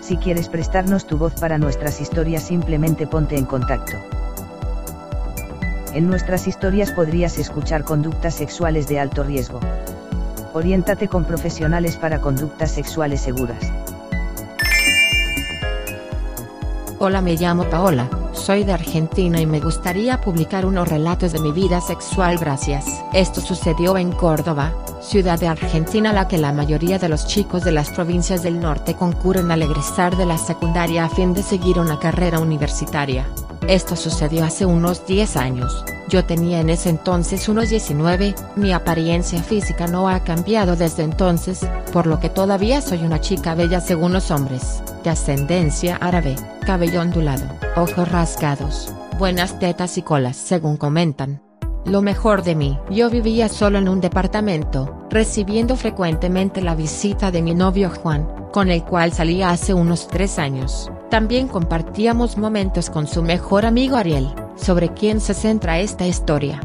[0.00, 3.96] Si quieres prestarnos tu voz para nuestras historias simplemente ponte en contacto.
[5.94, 9.60] En nuestras historias podrías escuchar conductas sexuales de alto riesgo.
[10.52, 13.72] Oriéntate con profesionales para conductas sexuales seguras.
[16.98, 18.08] Hola, me llamo Paola,
[18.40, 22.86] soy de Argentina y me gustaría publicar unos relatos de mi vida sexual gracias.
[23.12, 24.72] Esto sucedió en Córdoba,
[25.02, 28.58] ciudad de Argentina a la que la mayoría de los chicos de las provincias del
[28.58, 33.26] norte concurren al egresar de la secundaria a fin de seguir una carrera universitaria.
[33.68, 39.42] Esto sucedió hace unos 10 años, yo tenía en ese entonces unos 19, mi apariencia
[39.42, 41.60] física no ha cambiado desde entonces,
[41.92, 47.00] por lo que todavía soy una chica bella según los hombres, de ascendencia árabe, cabello
[47.00, 51.42] ondulado, ojos rasgados, buenas tetas y colas según comentan.
[51.84, 57.40] Lo mejor de mí, yo vivía solo en un departamento, recibiendo frecuentemente la visita de
[57.42, 60.90] mi novio Juan, con el cual salía hace unos tres años.
[61.08, 66.60] También compartíamos momentos con su mejor amigo Ariel, sobre quien se centra esta historia.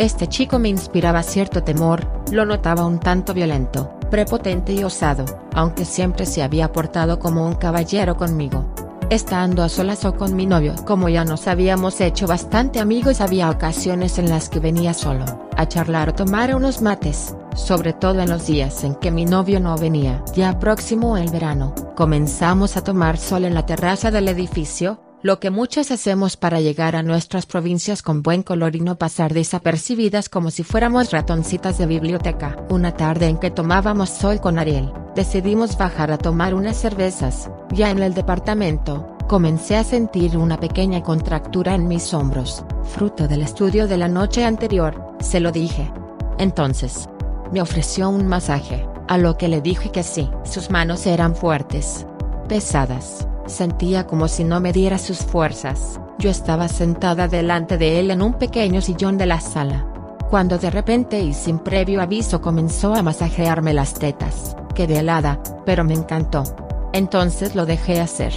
[0.00, 5.84] Este chico me inspiraba cierto temor, lo notaba un tanto violento, prepotente y osado, aunque
[5.84, 8.64] siempre se había portado como un caballero conmigo
[9.10, 10.74] estando a solas o con mi novio.
[10.86, 15.24] Como ya nos habíamos hecho bastante amigos había ocasiones en las que venía solo,
[15.56, 19.60] a charlar o tomar unos mates, sobre todo en los días en que mi novio
[19.60, 20.24] no venía.
[20.34, 25.50] Ya próximo el verano, comenzamos a tomar sol en la terraza del edificio, lo que
[25.50, 30.50] muchos hacemos para llegar a nuestras provincias con buen color y no pasar desapercibidas como
[30.50, 32.56] si fuéramos ratoncitas de biblioteca.
[32.70, 37.90] Una tarde en que tomábamos sol con Ariel, decidimos bajar a tomar unas cervezas, ya
[37.90, 43.86] en el departamento, comencé a sentir una pequeña contractura en mis hombros, fruto del estudio
[43.86, 45.92] de la noche anterior, se lo dije.
[46.38, 47.08] Entonces,
[47.52, 50.30] me ofreció un masaje, a lo que le dije que sí.
[50.44, 52.06] Sus manos eran fuertes,
[52.48, 56.00] pesadas, Sentía como si no me diera sus fuerzas.
[56.18, 59.86] Yo estaba sentada delante de él en un pequeño sillón de la sala.
[60.30, 65.82] Cuando de repente y sin previo aviso comenzó a masajearme las tetas, quedé helada, pero
[65.82, 66.44] me encantó.
[66.92, 68.32] Entonces lo dejé hacer.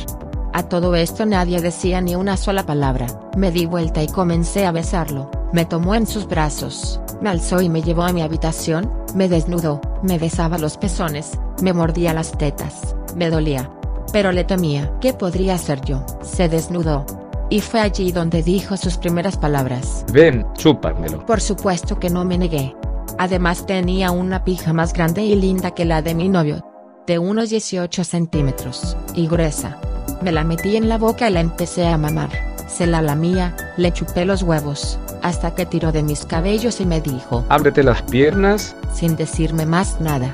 [0.51, 3.06] A todo esto nadie decía ni una sola palabra,
[3.38, 7.69] me di vuelta y comencé a besarlo, me tomó en sus brazos, me alzó y
[7.69, 12.95] me llevó a mi habitación, me desnudó, me besaba los pezones, me mordía las tetas,
[13.16, 13.69] me dolía,
[14.13, 14.94] pero le temía.
[15.01, 16.06] ¿Qué podría hacer yo?
[16.22, 17.06] Se desnudó.
[17.50, 20.06] Y fue allí donde dijo sus primeras palabras.
[20.13, 21.25] Ven, chúpamelo.
[21.25, 22.74] Por supuesto que no me negué.
[23.18, 26.63] Además tenía una pija más grande y linda que la de mi novio.
[27.06, 29.78] De unos 18 centímetros, y gruesa.
[30.22, 32.30] Me la metí en la boca y la empecé a mamar.
[32.68, 37.01] Se la lamía, le chupé los huevos, hasta que tiró de mis cabellos y me
[37.01, 37.44] dijo.
[37.50, 38.75] Ábrete las piernas.
[38.94, 40.31] Sin decirme más nada.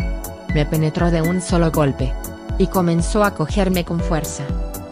[0.53, 2.13] Me penetró de un solo golpe
[2.59, 4.43] y comenzó a cogerme con fuerza.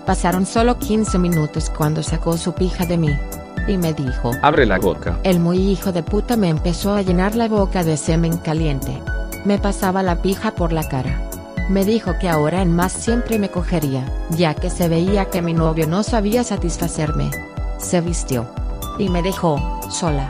[0.07, 3.19] Pasaron solo 15 minutos cuando sacó su pija de mí.
[3.67, 5.19] Y me dijo, abre la boca.
[5.23, 8.99] El muy hijo de puta me empezó a llenar la boca de semen caliente.
[9.43, 11.29] Me pasaba la pija por la cara.
[11.69, 15.53] Me dijo que ahora en más siempre me cogería, ya que se veía que mi
[15.53, 17.29] novio no sabía satisfacerme.
[17.77, 18.49] Se vistió.
[18.97, 20.29] Y me dejó, sola.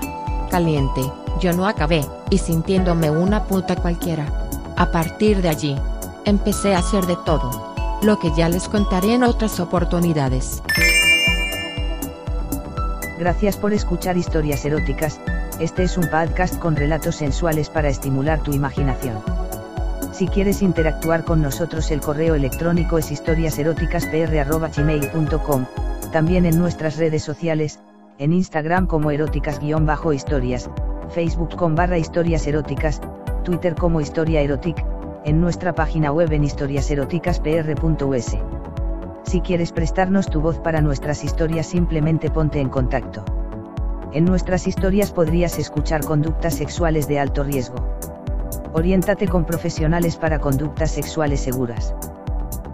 [0.50, 1.02] Caliente,
[1.40, 4.26] yo no acabé, y sintiéndome una puta cualquiera.
[4.76, 5.76] A partir de allí,
[6.28, 8.00] empecé a hacer de todo.
[8.04, 10.62] Lo que ya les contaré en otras oportunidades.
[13.18, 15.20] Gracias por escuchar historias eróticas,
[15.60, 19.24] este es un podcast con relatos sensuales para estimular tu imaginación.
[20.12, 25.66] Si quieres interactuar con nosotros el correo electrónico es historiaseroticaspr.gmail.com,
[26.12, 27.80] también en nuestras redes sociales,
[28.20, 30.70] en Instagram como eróticas-historias,
[31.10, 33.00] Facebook con barra historias eróticas,
[33.44, 34.84] Twitter como historia erotic,
[35.28, 38.38] en nuestra página web en historiaseroticaspr.us.
[39.24, 43.26] Si quieres prestarnos tu voz para nuestras historias simplemente ponte en contacto.
[44.14, 47.76] En nuestras historias podrías escuchar conductas sexuales de alto riesgo.
[48.72, 51.94] Oriéntate con profesionales para conductas sexuales seguras.